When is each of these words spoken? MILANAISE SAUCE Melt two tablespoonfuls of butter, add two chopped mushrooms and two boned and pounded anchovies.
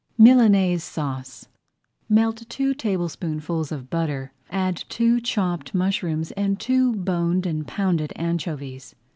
MILANAISE 0.17 0.83
SAUCE 0.83 1.45
Melt 2.09 2.49
two 2.49 2.73
tablespoonfuls 2.73 3.71
of 3.71 3.91
butter, 3.91 4.31
add 4.49 4.83
two 4.89 5.21
chopped 5.21 5.75
mushrooms 5.75 6.31
and 6.31 6.59
two 6.59 6.95
boned 6.95 7.45
and 7.45 7.67
pounded 7.67 8.11
anchovies. 8.15 8.95